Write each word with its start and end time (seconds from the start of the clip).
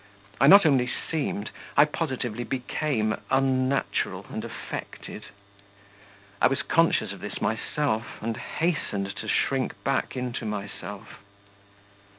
I 0.39 0.47
not 0.47 0.65
only 0.65 0.89
seemed, 1.11 1.51
I 1.77 1.85
positively 1.85 2.43
became 2.43 3.17
unnatural 3.29 4.25
and 4.29 4.43
affected. 4.43 5.25
I 6.41 6.47
was 6.47 6.63
conscious 6.63 7.11
of 7.11 7.19
this 7.19 7.39
myself, 7.39 8.19
and 8.19 8.35
hastened 8.35 9.15
to 9.17 9.27
shrink 9.27 9.75
back 9.83 10.17
into 10.17 10.43
myself. 10.43 11.19